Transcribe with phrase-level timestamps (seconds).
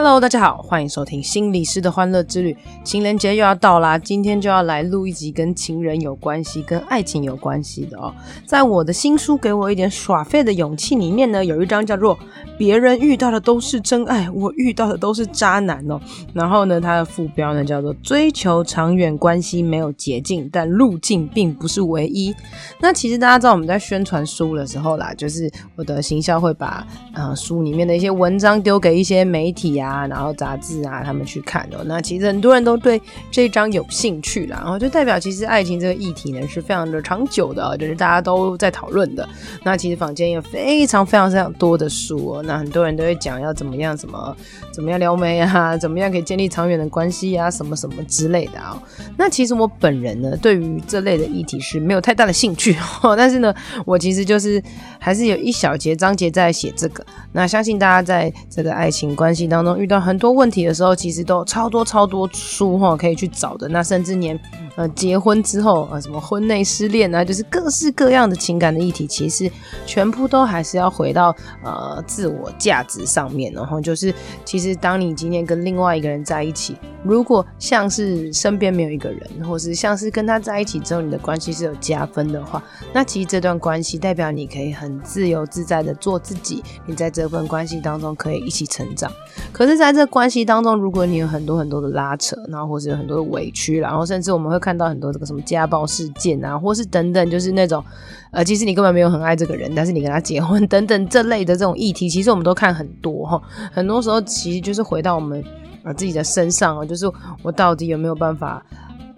[0.00, 2.56] Hello，大家好，欢迎收听心理师的欢乐之旅。
[2.84, 8.14] 情人节又要到啦，今天就要来录一集跟情人有关系、跟爱情有关系的哦。
[8.46, 12.16] 在我的新书《给我一点耍废的勇气》里面呢，有一章叫做
[12.56, 16.00] “别人遇到的都是真爱，我遇到的都是渣男”哦。
[16.32, 22.32] 然后呢，它的副标呢叫做“追求长远关系没有捷径，但路径并不是唯一”。
[22.80, 29.76] 那其实大家知道我们在宣传书的时候啦，就是我的行销会把呃书里面的一些文章丢给一些媒体。
[29.76, 31.78] 啊，啊然后杂志啊，他们去看哦。
[31.86, 39.28] 那其实很多人都对这一章有兴趣啦，然后就代表其实爱情这个议题呢是非常的长久的，就是大家都在讨论的。
[39.64, 44.36] 那其实坊间有非常非常非常多的书哦，那很多人都会讲要怎么样，什么
[44.72, 48.80] 怎么样撩妹啊，怎么样可以建立长远的关系啊，什么什么之类的啊。
[49.16, 54.62] 那其实我本人呢，对于这类的议题是没有太大的兴趣哦， 但是呢，我其实就是
[54.98, 57.04] 还是有一小节章节在写这个。
[57.32, 63.68] 那相信大家在这个爱情关系当中遇到很多问题的时候，其实都超多超多书哈可以去找的。
[63.68, 64.38] 那甚至连
[64.76, 69.50] 呃结婚之后啊，什么婚内失恋啊，就是各式各样的情感的议题，其实
[69.84, 73.52] 全部都还是要回到呃自我价值上面。
[73.52, 74.14] 然后就是，
[74.44, 86.62] 其实当你今天跟另外一个人在一起，如果像是身边没有一个人，或是像是跟他在一起之后你的关系是有加分的话，那其实这段关系代表你可以很自由自在的做自己。
[86.86, 89.10] 你在这份关系当中可以一起成长，
[89.58, 97.84] 可是在这关系当中，如果你有很多很多的拉扯，然后或是有很多的委屈，然后甚至我们会看到很多这个什么家暴事件啊，或是等等，就是那种
[98.30, 103.42] 呃，其实你根本没有很爱这个人，但是你跟他结婚等等这类的这种议题，其实我们都看很多哈。
[103.74, 105.42] 很多时候其实就是回到我们
[105.82, 107.10] 呃自己的身上啊，就是
[107.42, 108.64] 我到底有没有办法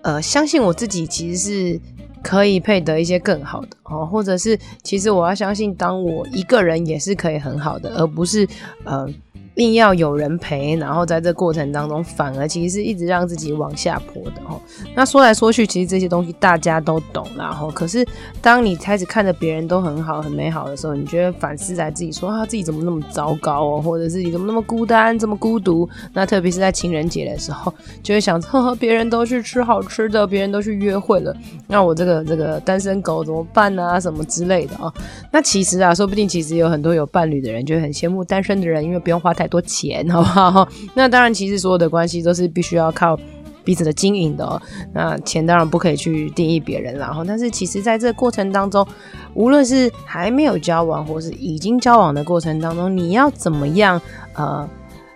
[0.01, 1.81] 呃相信我自己，其实是。
[2.23, 8.47] 可以配得一些更好的哦，或者是其实我要相信，当我一个人也是可以很好的，而不是
[8.85, 9.09] 呃。
[9.57, 14.61] 硬要有人陪，然后在这过程当中，反而其实是一直让自己往下坡的哦。
[14.95, 17.51] 那说来说去，其实这些东西大家都懂啦。
[17.51, 18.07] 吼，可是
[18.41, 25.89] 当你开始看着别人都很好、很美好的时候，你觉得反思在自己说，啊，自己怎么那么糟糕哦，或者自己怎么那么孤单、这么孤独？
[26.13, 27.73] 那特别是在情人节的时候，
[28.03, 33.77] 就会想，呵呵，别人都去吃好吃的，别人都去约会了，那我这个这个单身狗怎么办？
[33.79, 34.01] 啊？
[34.01, 34.93] 什么之类的啊？
[35.31, 40.69] 那其实啊，说不定其实有很多有伴侣的人，就很羡慕单身的人，因为不用花太多钱， 好不好？
[40.93, 43.19] 那当然，其实所有的关系都是必须要靠
[43.65, 44.61] 彼此的经营的。
[44.93, 48.87] 那钱当然不可以去定义别人，然后，但是其实在这个过程当中，
[49.33, 53.99] 无论是还没有交往，或是已经交往的过程当中，你要怎么样
[54.35, 54.69] 呃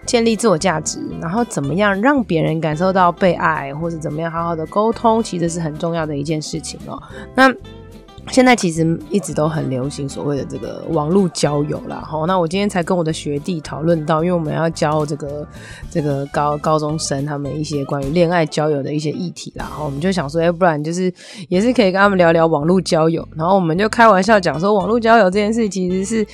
[0.07, 6.99] 建立自我价值，然后怎么样让别人感受到被爱，或是怎么样好好的沟通，其实是很重要的一件事情哦。
[7.35, 7.53] 那。
[8.29, 15.47] 现在其实一直都很流行所谓的这个网络交友啦，齁，那我今天才跟我的学弟讨论到，因为我们要教这个
[15.91, 21.13] 这个高高中生他们一些关于恋爱交友的一些议题啦，然后我们就想说，要，不然就是
[21.49, 26.27] 也是可以跟他们聊聊网络交友，然后我们就开玩笑讲说，网络交友这件事其实是。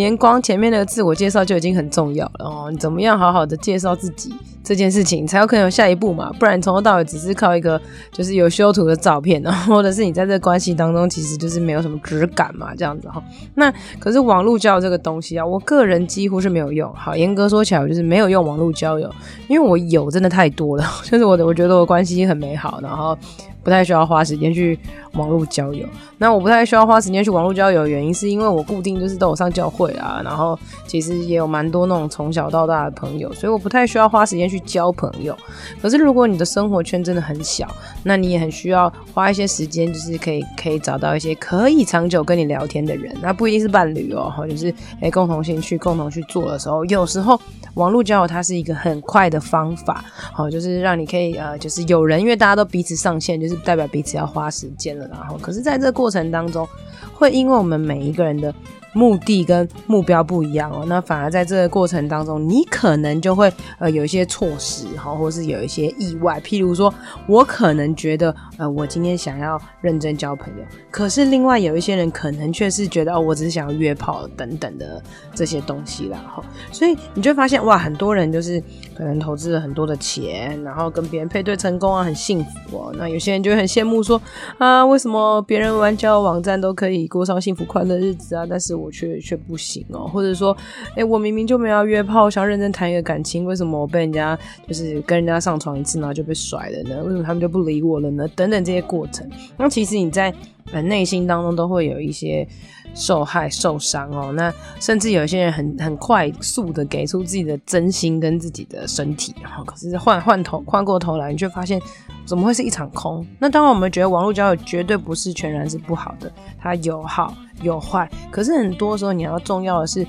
[0.00, 4.34] 连光前面的自我介绍就已经很重要了哦，你怎么样好好的介绍自己
[4.64, 6.32] 这件事情，才有可能有下一步嘛？
[6.38, 7.80] 不然从头到尾只是靠一个
[8.12, 13.22] 就是有修图的照片，然 后或者是你在这关系当中其实就是没有什么质感嘛，这样子哈。
[13.54, 16.92] 那可是网络交友这个东西啊，我个人几乎是没有用。
[16.94, 19.10] 好，严格说起来，我就是没有用网络交友，
[19.48, 23.16] 因为我有真的太多了， 就是我的我觉得我关系很美好，然后。
[23.62, 24.78] 不太需要花时间去
[25.12, 25.86] 网络交友。
[26.18, 35.36] 那我不太需要花时间去网络交友的原因，是因为我固定就是都有上教会啊，然后其实也有蛮多那种从小到大的朋友，所以我不太需要花时间去交朋友。
[35.80, 37.66] 可是如果你的生活圈真的很小，
[38.02, 43.16] 那你也很需要花一些时间，就是可以可以找到一些可以长久跟你聊天的人。
[43.22, 47.40] 那不一定是伴侣哦，就是诶共同兴趣、共同去做的时候，有时候
[47.74, 53.60] 网络交友它是一个很快的方法，好，就是让你可以呃，就是有人，因为大家都彼此上线，就是。
[53.62, 56.66] 代表彼此要花时间了，然后，可是在这个过程当中，
[57.12, 58.52] 会因为我们每一个人的。
[58.92, 66.40] 目的跟目标不一样哦，那反而在这个过程当中，你可能就会呃有一些错失哈，或是有一些意外。
[66.40, 66.92] 譬如说，
[67.26, 75.02] 我可能觉得呃我今天想要认真交朋友，可是另外有一些人可能却是觉得哦我只是想要约炮等等的
[75.34, 76.42] 这些东西啦哈。
[76.72, 78.62] 所以你就发现哇，很多人就是
[78.96, 82.94] 可能投资了很多的钱，然后跟别人配对成功啊，很幸福哦。
[82.96, 84.20] 那有些人就会很羡慕说
[84.58, 90.56] 啊，为什么别人玩交友网站都可以过上幸福快乐日子啊，但是我却却不行哦，或者说，
[90.96, 97.02] 哎、我明明就没有约炮，想认真谈一个感情，为什么我被人家就是跟人家上床一次，然后就被甩了呢？
[97.04, 98.26] 为什么他们就不理我了呢？
[98.34, 100.32] 等等这些过程，那其实你在
[100.72, 102.46] 呃内心当中都会有一些。
[102.92, 111.80] 受害、受伤哦，那甚至有些人很很快速的给出自己的真心跟自己的身体，然后可是换换头换过头来，你就发现
[112.26, 113.24] 怎么会是一场空？
[113.38, 117.32] 那当然，我们觉得网络交友绝对不是全然是不好的，它有好
[117.62, 118.10] 有坏。
[118.28, 120.04] 可是很多时候，你要重要的是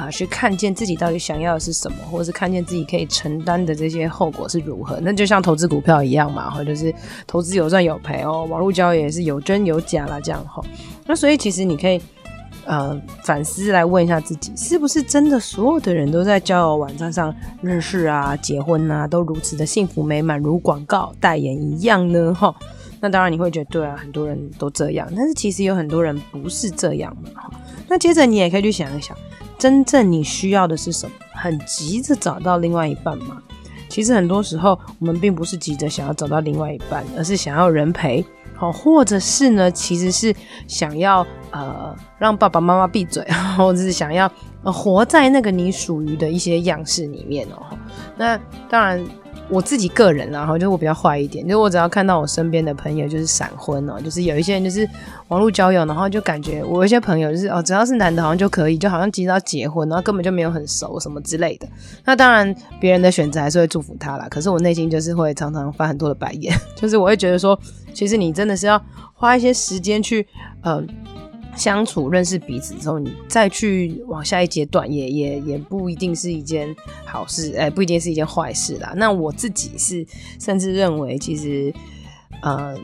[0.00, 4.98] 啊、去看见自己到底想要的是什么，或者是看见自己可以承担的这些后果是如何。
[5.00, 6.94] 那就像投资股票一样嘛，或者是
[7.26, 10.62] 投资有赚有赔哦，网络交友也是有真有假啦，这样哈。
[11.06, 12.00] 那所以其实你可以。
[12.66, 22.32] 呃，反思来问一下自己，是不是真的所有的人都在交友网站上认识啊、结婚啊，都如此的幸福美满，如广告代言一样呢？
[22.32, 22.54] 哈，
[23.00, 27.50] 那当然你会觉得对啊，很多人都这样，但是其实有很多人不是这样嘛。
[27.88, 29.16] 那接着你也可以去想一想，
[29.60, 31.14] 真正你需要的是什么？
[31.34, 33.36] 很急着找到另外一半吗？
[33.90, 38.24] 其实很多时候我们并不是急着想要找到另外一半，而是想要人陪。
[38.56, 40.34] 好，或者是呢，其实是
[40.66, 43.22] 想要呃让爸爸妈妈闭嘴，
[43.56, 44.30] 或者是想要
[44.62, 47.76] 呃活在那个你属于的一些样式里面哦。
[48.16, 49.04] 那当然。
[49.50, 54.88] 我自己个人，然后就是我比较坏一点，就是我只要看到我身边的朋友就是闪婚哦，就是有一些人就是
[55.28, 61.68] 网络交友，然后就感觉我有一些朋友就是哦，只要是男的好像就可以，就好像急着要结婚，然后根本就没有很熟什么之类的。
[62.04, 67.58] 那当然别人的选择还是会祝福他啦，可是我内心就是会常常翻很多的白眼， 就是我会觉得说，
[67.92, 68.80] 其实你真的是要
[69.12, 70.26] 花一些时间去
[70.62, 70.76] 嗯。
[70.76, 70.84] 呃
[71.56, 76.74] 相处、认识彼此之后，你再去往下一阶段也，也也不一定是一件
[77.04, 78.92] 好事，哎、不一定是一件坏事啦。
[78.96, 80.06] 那我自己是
[80.38, 81.72] 甚至认为，其实，
[82.42, 82.74] 呃，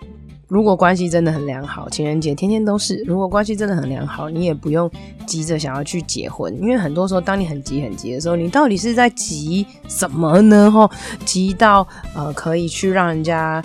[0.49, 3.03] 如果关系真的很良好，情人节天天都是。
[3.07, 4.91] 如果关系真的很良好，你也不用
[5.27, 10.71] 急着想要去结婚，因为很多时候，当你很急很急的时候，你到底是在急什么呢？
[10.71, 10.91] 吼，
[11.25, 13.65] 急到呃，可以去让人家。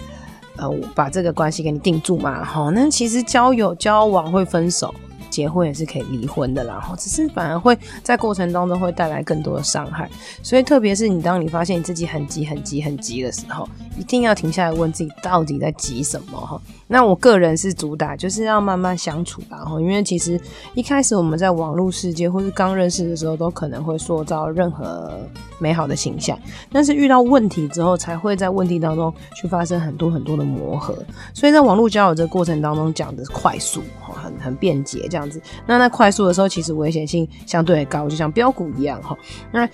[0.61, 4.93] 呃，把这个关系给你定住嘛，好，那其实交友交往会分手。
[5.31, 10.07] 结婚也是可以离婚的啦，哈，只是反而会在过程当中会带来更多的伤害，
[10.43, 13.67] 所以特别是你当你发现你自己很急、很急、很急的时候，
[13.97, 16.61] 一定要停下来问自己到底在急什么，哈。
[16.87, 20.39] 那我个人是主打就是要慢慢相处吧，哈，因为其实
[20.73, 25.17] 一开始我们在网络世界或是刚认识的时候，都可能会塑造任何
[25.57, 26.37] 美好的形象，
[26.69, 30.93] 但是遇到问题之后，才会在问题当中去发生很多很多的磨合，
[31.33, 33.81] 所以在网络交友这个过程当中讲的快速，
[34.21, 35.29] 很很便捷这样。
[35.29, 39.17] 子，那那快速的时候，其实危险性相对高，就像标股一样哈。
[39.51, 39.67] 那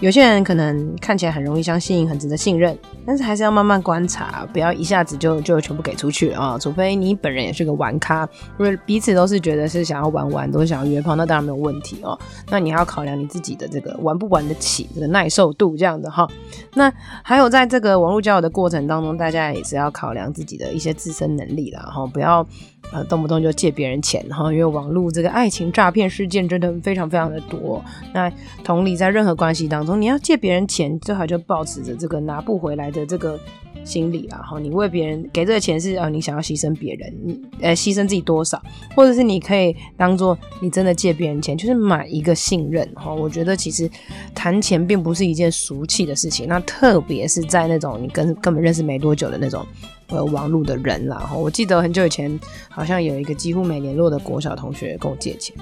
[0.00, 6.58] 有些人可能看起来很容易相信，很值得信任，但是还是要慢慢观察，不要一下子就就全部给出去啊。
[6.60, 8.28] 除非你本人也是个玩咖，
[8.58, 12.18] 因为彼此都是觉得是想要玩玩，都是想要约炮，那当然没有问题哦。
[12.50, 16.28] 那你还要考量你自己的这个玩不玩得起，这个耐受度这样的哈。
[16.74, 16.92] 那
[17.22, 22.44] 还有在这个网络交友的过程当中，大家也是要考量自己的一些自身能力啦，哈，不要。
[22.92, 27.82] 呃，动不动就借别人钱哈，因为网络这个爱情诈骗事件真的非常非常的多。
[28.12, 28.30] 那
[28.62, 33.38] 同理，在任何关系当中，你要借别人钱，最好就保持着这个拿不回来的这个
[33.84, 34.38] 心理啦。
[34.38, 38.62] 哈，你为别人给这个钱是呃，你想要牺牲别人，你呃牺牲自己多少，
[38.94, 43.12] 或者是你可以当做你真的借别人钱，就是买一个信任哈。
[43.12, 43.90] 我觉得其实
[44.34, 49.66] 谈钱并不是一件俗气的事情，那特别是在那种你跟根本认识没多久的那种。
[50.08, 55.56] 呃，网络的人啦，我记得很久以前，好像有一个几乎没联络的国小同学跟我借钱。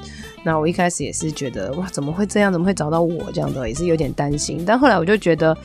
[0.45, 2.53] 那我一开始也是觉得，哇，怎么会这样？
[2.53, 3.69] 怎么会找到我这样的？
[3.69, 4.65] 也是有点担心。
[4.67, 5.57] 但后来我就觉得，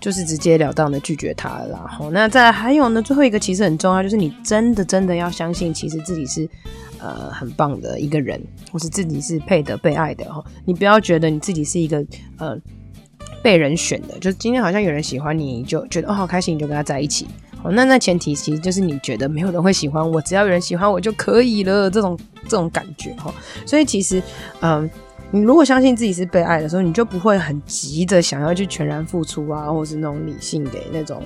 [0.00, 1.86] 就是直截了当的拒绝他了啦。
[1.98, 6.46] 后，那再还有呢，最后一个其实很重要，就是你真的真的要相信，其实自己是
[6.98, 8.38] 呃很棒的一个人，
[8.70, 10.44] 或是自己是配得被爱的哈。
[10.66, 12.04] 你不要觉得你自己是一个
[12.36, 12.54] 呃
[13.42, 17.26] 被人选的，就是今天好像有人喜欢你，就觉得哦好开心，你就跟他在一起。
[17.64, 23.34] 哦，那那前提其实就是你觉得没有人会喜欢我，只要有人喜欢我就可以了，这种这种感觉哈。
[23.64, 24.22] 所以其实，
[24.60, 24.88] 嗯，
[25.30, 31.22] 你如果相信自己是被爱的时候，你就不会很急着想要去全然付出啊，或是那种理性给那种，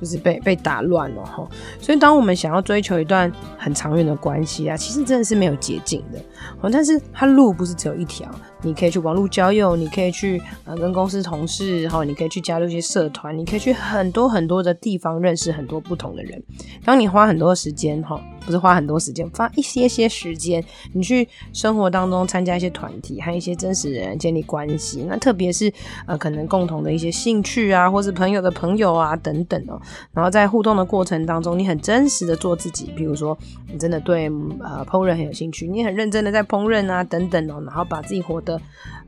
[0.00, 1.48] 就是被被打乱了哈。
[1.80, 6.18] 所以当我们想要追求一段很长远的关系啊，其实真的是没有捷径的。
[6.60, 8.28] 哦，但是它路不是只有一条，
[8.62, 16.42] 你可以去网络交友，你可以去呃跟公司同事，然后你可以去加入一些社团，你可以去很多很多的地方认识很多不同的人。
[16.84, 20.64] 当你花很多时间哈，不是花很多时间，花一些些时间，
[20.94, 25.04] 你去生活当中参加一些团体，和一些真实人建立关系。
[25.06, 25.70] 那特别是
[26.06, 29.78] 呃可能共同的一些兴趣啊，或是朋友的朋友啊等等哦。
[30.14, 33.36] 然后在互动的过程当中，你很真实的做自己，比如说
[33.70, 34.28] 你真的对
[34.60, 38.58] 呃烹饪很有兴趣，你很认真的在烹饪啊等等哦，然后把自己活得。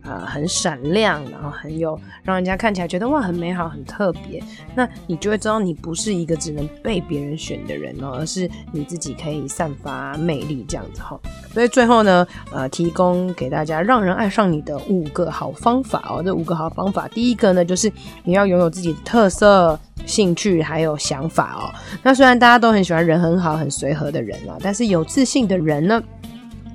[0.03, 4.43] 呃，很闪亮，然后很有让人家看起来觉得哇，很美好，很特别。
[4.75, 11.21] 那你就会知道，你不是一个只能被别人选的人哦，而是你自己可以散发魅力这样子哈。
[11.53, 16.23] 所以最后呢，呃，提供给大家让人爱上你的五个好方法哦。
[16.23, 17.93] 这五个好方法，第一个呢，就是
[18.25, 21.69] 你要拥有自己的特色、兴趣还有想法哦。
[22.03, 26.03] 那虽然大家都很喜欢人很好、很随和的人啊，但是有自信的人呢，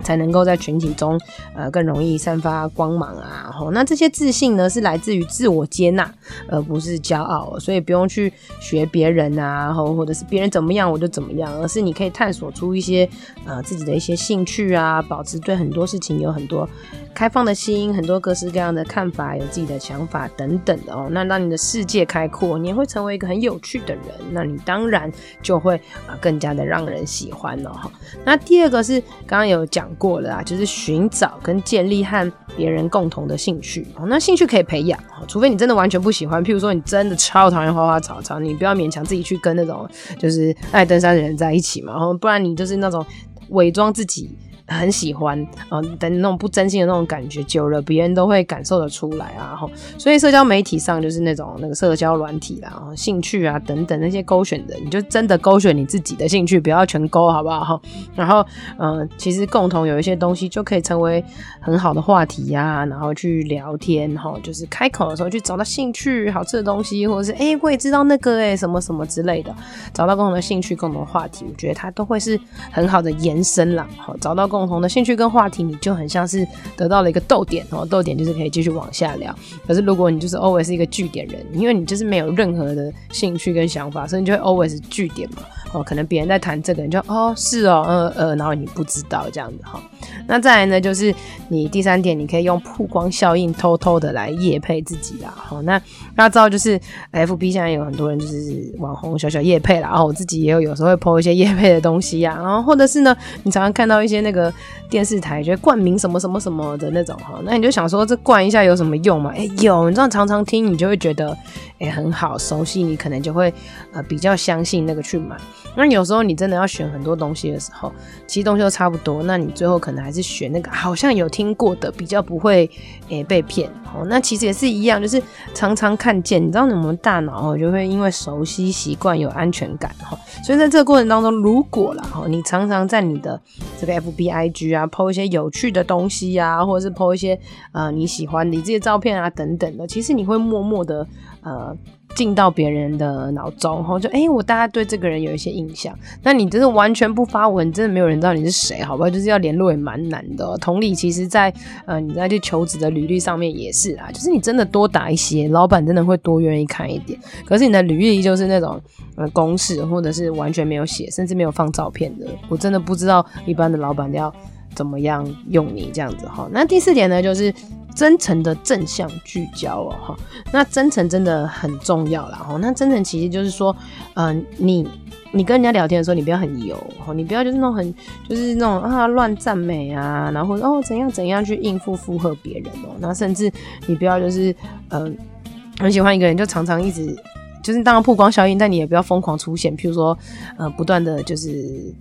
[0.03, 1.19] 才能够在群体中，
[1.55, 3.51] 呃，更容易散发光芒啊。
[3.51, 6.11] 吼，那这些自信呢，是来自于自我接纳，
[6.47, 7.57] 而不是骄傲。
[7.59, 13.07] 所以不用去学别人啊，或或者是别人怎么样我就怎么样，而是你可以探索出一些
[13.45, 16.67] 呃自己的一些兴趣啊，保持对很多事情有很多
[17.15, 21.07] 开放的心，很多各式各样的看法，有自己的想法等等的哦。
[21.09, 24.03] 那让你的世界开阔，你也会成为一个很有趣的人。
[24.31, 27.89] 那你当然就会啊、更加的让人喜欢了哈。
[28.23, 29.89] 那第二个是刚刚有讲。
[29.97, 34.05] 过了啊，就是寻找跟建立和别人共同的兴趣哦。
[34.07, 36.43] 那兴趣可以培养，除非你真的完全不喜欢。
[36.43, 39.87] 譬如说，你真的超讨厌花花草草，你不要勉强自己去跟那种
[40.19, 41.93] 就是爱登山的人在一起嘛。
[41.93, 43.05] 然后不然你就是那种
[43.51, 44.37] 伪装自己。
[44.67, 49.55] 很喜欢，嗯，等那种不真心的那种感觉久了，别人都会感受得出来啊。
[49.55, 57.63] 吼，所以社交媒体上就是那种那个社交软体啦，兴趣啊等等那些勾选的，你就真的勾选你自己的兴趣，不要全勾，好不好？
[57.63, 57.81] 哈，
[58.15, 58.43] 然后，
[58.79, 61.23] 嗯，其实共同有一些东西就可以成为
[61.59, 69.55] 很好的话题呀，然后去聊天，哈，就是开口的时候去找到兴趣、好吃的东西，或者是哎、我也知道那个哎、什么什么之类的，
[69.93, 72.39] 找到共同的兴趣、共同的话题，我觉得它都会是
[72.71, 73.87] 很好的延伸啦。
[73.97, 74.49] 好，找到。
[74.55, 76.47] 共同的兴趣跟话题，你就很像是
[76.77, 79.37] 得到了一个逗点哦，逗点就是可以继续往下聊。
[79.67, 85.41] 可是如果你就是 always 是一个据点人，因为你就是没有任何的兴趣跟想法，所以你就会 always 据点嘛。
[85.75, 89.81] 哦，可能别人在谈这个，你就哦是哦，呃呃，然后你不知道这样子哈。
[90.25, 91.13] 那再来呢，就是
[91.49, 95.33] 你第三点，你可以用曝光效应偷偷的来夜配自己啦。
[95.35, 95.77] 好，那
[96.15, 96.79] 大家知道就是
[97.11, 104.51] FB 现在有很多人就是网红小小夜配啦，然后我自己也有有时候会 po 一些夜配的东西呀，然后或者是呢，你常常看到一些那个
[104.89, 109.31] 电视台就冠名什么什么什么的那种哈，那你就想说这冠一下有什么用嘛？
[109.35, 111.37] 哎、有，你知道常常听你就会觉得
[111.79, 113.53] 哎、很好熟悉，你可能就会
[113.91, 115.35] 呃比较相信那个去买。
[115.75, 117.91] 那有时候你真的要选很多东西的时候，
[118.27, 122.69] 其实东西都差不多，那你最后可能还是选那个好像有听过的，比较不会
[123.09, 123.69] 诶、被骗。
[123.93, 125.21] 哦，那其实也是一样，就是
[125.53, 133.39] 常常看见，你知道，我们大脑哦就会因为熟悉习惯有安全感哈，所以在这个过程当中，如果啦哈，你常常在你的
[133.79, 137.39] 这个 FB IG 啊 po 一些有趣的东西啊，或者是 po 一些
[137.71, 141.07] 呃你喜欢你这些照片啊等等的，其实你会默默的
[141.41, 141.75] 呃。
[142.15, 145.93] 进到别人的脑中，后就哎、我大家对这个人有一些印象。
[146.23, 149.09] 那你真的完全不发文，真的没有人知道你是谁，好吧？
[149.09, 150.57] 就是要联络也蛮难的。
[150.57, 157.19] 同理，其实在，在呃你在去求职的履历上面也是啊，就是你真的多打一些，老板真的会多愿意看一点。
[157.45, 158.79] 可是你的履历就是那种
[159.17, 164.33] 呃公式，或者是完全没有写，甚至没有放照片的，我真的不知道一般的老板要
[164.75, 166.47] 怎么样用你这样子哈。
[166.51, 167.53] 那第四点呢，就是。
[167.95, 170.17] 真诚的正向聚焦哦，哈，
[170.51, 173.73] 那真诚真的很重要啦，哈，那真诚其实就是说，
[174.15, 174.85] 嗯、你
[175.31, 177.95] 你跟人家聊天的时候，你不要很油，哈，你不要就是那种很
[178.27, 183.49] 就是那种啊乱赞美啊，然后哦怎样怎样去应付附和别人哦，那甚至
[183.87, 184.53] 你不要就是
[184.89, 187.15] 嗯、呃、很喜欢一个人就常常一直
[187.63, 190.17] 就是当然曝光效应，但你也不要疯狂出现，譬如说
[190.57, 191.95] 呃不断的就是。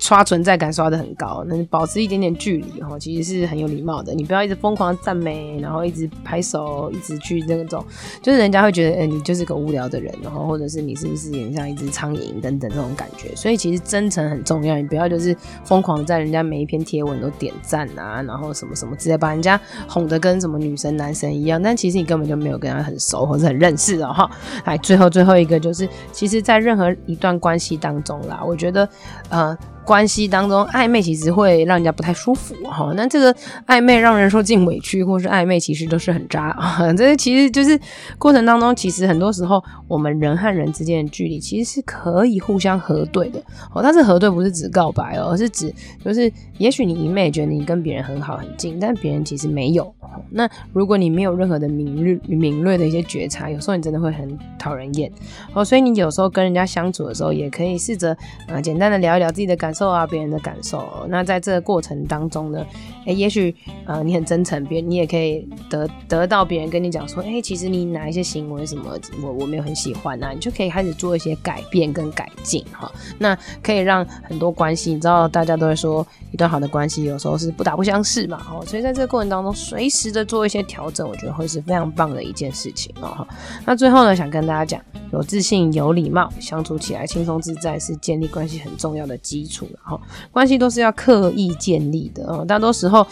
[0.00, 4.14] 刷存在感刷得很高，那保持一点点距离哈，其实是很有礼貌的。
[4.14, 7.84] 你不要一直疯狂赞美，然后一直拍手，一直去那种，
[8.22, 13.34] 就是人家会觉得，哎、你就是个无聊的人，然后或者是你是不是有点像一只苍蝇等等这种感觉。
[13.34, 24.30] 所以其实真诚很重要，你不要就是疯狂在人家每一篇贴文都点赞啊，然后什么什么，直接把人家哄得跟什么女神男神一样，但其实你根本就没有跟他很熟或者很认识的哈。
[24.64, 28.88] 来，最后最后一个就是，其实，在任何一段关系当中啦，我觉得，
[29.28, 29.47] 呃。
[29.88, 32.92] 关系当中，暧昧其实会让人家不太舒服哈。
[32.94, 33.34] 那这个
[33.66, 36.78] 暧昧让人受尽委屈，或是暧昧其实都是很渣啊。
[36.92, 37.80] 这其实就是
[38.18, 43.40] 过程当中，其实很多时候我们人和人之间的距离其实是可以互相核对的
[43.72, 43.80] 哦。
[43.82, 45.72] 但是核对不是指告白哦，而是指
[46.04, 49.90] 就是也许你一昧觉得你跟别人很好很近，但别人其实没有。
[50.30, 55.10] 那如果你没有任何的敏锐敏锐的一些觉察，有时候你真的会很讨人厌
[55.54, 55.64] 哦。
[55.64, 58.16] 所以你有时候跟人家相处的时候，也可以试着
[58.48, 61.06] 啊简单的聊一聊自己的感受受啊，别人的感受。
[61.08, 62.66] 那在这个过程当中呢，
[63.06, 63.54] 哎，也许
[63.86, 72.90] 呃你很真诚，别人你也可以得得到别人跟你讲说，哎，其实你哪一些行为什么我我没有很喜欢啊，你就可以开始做一些改变跟改进哈。
[73.18, 83.26] 那可以让很多关系，你知道大家都会说一段好的关系有时候是不打不相识嘛，哦，所以在这个过程当中随时的做一些调整，我觉得会是非常棒的一件事情哦。
[83.64, 84.82] 那最后呢，想跟大家讲，
[85.12, 89.67] 有自信、有礼貌，相处起来轻松自在，是建立关系很重要的基础。
[89.74, 92.44] 然后，关系都是要刻意建立的哦。
[92.46, 93.06] 大多时候。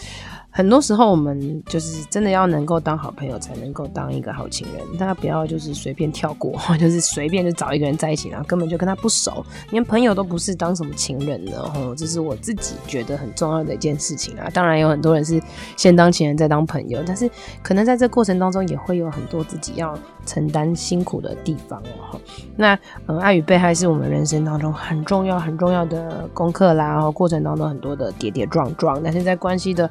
[0.57, 4.97] 很多时候，我们就是真的要能够当好朋友，才能够当一个好情人。
[4.97, 11.51] 大家不要就是随便跳过， 就是随便就找一个人在一起，然后根本就跟他不熟，连朋友都不是，当什么情人呢？
[11.75, 14.49] 哦，这是我自己觉得很重要的一件事情啊。
[14.51, 15.39] 当然，有很多人是
[15.75, 17.29] 先当情人再当朋友，但是
[17.61, 19.95] 可能在这过程当中也会有很多自己要
[20.25, 22.19] 承担辛苦的地方哦。
[22.55, 26.87] 那嗯，爱与被爱是我们人生当中很重要很重要的功课啦。
[26.87, 29.87] 然后过程当中很多的跌跌撞撞，但是在关系的。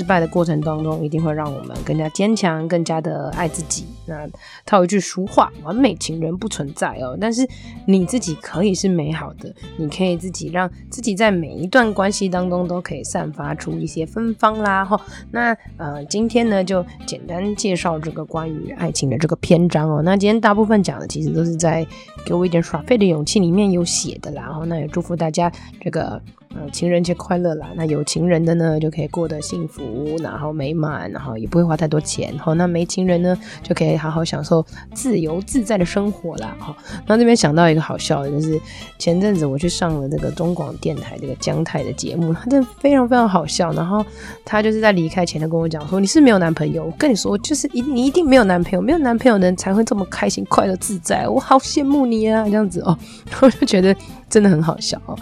[0.00, 3.84] 失败的过程当中，一定会让我们更加坚强，更加的爱自己。
[4.06, 4.26] 那
[4.64, 7.18] 套一句俗话，完美情人不存在哦。
[7.20, 7.46] 但是
[7.84, 14.82] 你自己可以是美好的，你可以自己让自己在每一段关系当中都可以散发出一些芬芳啦。
[14.82, 14.98] 哈，
[15.30, 20.00] 那呃，今天呢就简单介绍这个关于爱情的这个篇章哦。
[20.02, 21.86] 那今天大部分讲的其实都是在
[22.24, 24.44] 给我一点耍废的勇气里面有写的啦。
[24.44, 26.18] 然后那也祝福大家这个。
[26.52, 27.68] 呃，情人节快乐啦！
[27.76, 29.82] 那有情人的呢，就可以过得幸福，
[30.22, 32.36] 然后美满，然后也不会花太多钱。
[32.38, 36.54] 好，那没情人呢，就可以好好享受自由自在的生活啦。
[36.58, 38.60] 好，那这边想到一个好笑的，就是
[38.98, 43.72] 前阵子我去上了这个中广电台这个姜太的节目，他真的非常非常好笑。
[43.72, 44.04] 然后
[44.44, 46.84] 他就是在离开前，他跟我讲说：“你是没有男朋友？
[46.84, 51.28] 我跟你说，就是一你一定没有男朋友，没有男朋友的人才会这么开心、快乐、自在。
[51.28, 52.98] 我好羡慕你啊，这样子哦，
[53.40, 53.94] 我 就觉得
[54.28, 55.16] 真的很好笑哦。”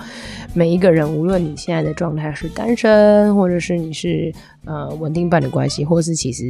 [0.54, 4.32] 每一个人，无论你现在的状态是单身，或者是你是
[4.64, 6.44] 呃稳定伴侣关系，或是其实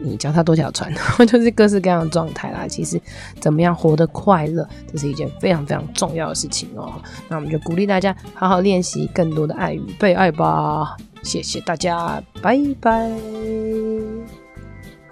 [0.00, 0.92] 你脚踏多条船，
[1.26, 2.66] 就是各式各样的状态啦。
[2.66, 3.00] 其实
[3.38, 6.92] 怎么样活得快乐，这是一件非常非常重要的事情哦。
[7.28, 10.96] 那我们就鼓励大家好好练习更多的爱与被爱吧。
[11.22, 13.10] 谢谢大家，拜拜。